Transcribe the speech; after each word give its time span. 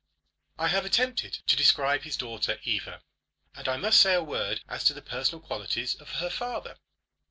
I 0.57 0.69
have 0.69 0.83
attempted 0.83 1.31
to 1.45 1.55
describe 1.55 2.01
his 2.05 2.17
daughter 2.17 2.57
Eva, 2.63 3.03
and 3.53 3.67
I 3.67 3.77
must 3.77 3.99
say 3.99 4.15
a 4.15 4.23
word 4.23 4.61
as 4.67 4.83
to 4.85 4.95
the 4.95 5.01
personal 5.03 5.41
qualities 5.45 5.93
of 5.93 6.13
her 6.13 6.31
father. 6.31 6.77